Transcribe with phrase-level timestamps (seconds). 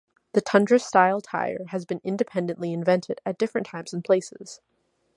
[0.33, 4.59] The tundra-style tire has been independently invented at different times and places.